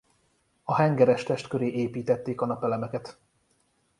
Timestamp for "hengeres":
0.75-1.23